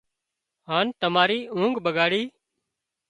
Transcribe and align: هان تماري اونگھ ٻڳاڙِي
هان 0.67 0.85
تماري 0.99 1.39
اونگھ 1.55 1.79
ٻڳاڙِي 1.85 2.23